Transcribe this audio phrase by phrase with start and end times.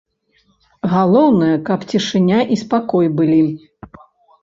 [0.93, 3.43] Галоўнае, каб цішыня і спакой былі.